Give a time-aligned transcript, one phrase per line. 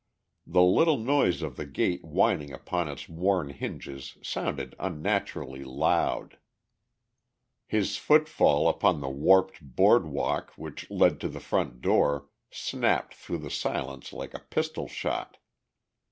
[0.47, 6.39] The little noise of the gate whining upon its worn hinges sounded unnaturally loud.
[7.67, 13.37] His footfall upon the warped board walk which led to the front door snapped through
[13.45, 15.37] the silence like a pistol shot.